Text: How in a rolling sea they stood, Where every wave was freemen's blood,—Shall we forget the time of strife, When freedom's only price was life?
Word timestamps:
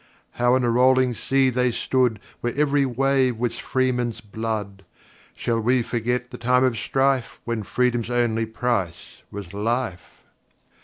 How 0.31 0.55
in 0.55 0.63
a 0.63 0.69
rolling 0.71 1.13
sea 1.13 1.51
they 1.51 1.69
stood, 1.69 2.19
Where 2.39 2.55
every 2.55 2.87
wave 2.87 3.37
was 3.37 3.59
freemen's 3.59 4.19
blood,—Shall 4.19 5.59
we 5.59 5.83
forget 5.83 6.31
the 6.31 6.39
time 6.39 6.63
of 6.63 6.75
strife, 6.75 7.39
When 7.45 7.61
freedom's 7.61 8.09
only 8.09 8.47
price 8.47 9.21
was 9.29 9.53
life? 9.53 10.23